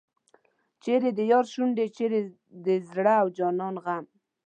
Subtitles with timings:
[0.83, 2.21] چیرې د یار شونډې چیرې
[2.65, 4.05] د زړه او جان غم.